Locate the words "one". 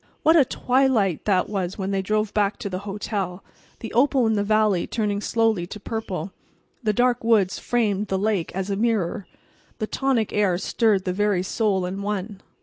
12.01-12.41